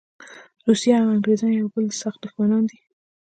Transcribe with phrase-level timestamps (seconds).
[0.67, 2.77] روسیه او انګریزان د یوه بل سخت دښمنان دي.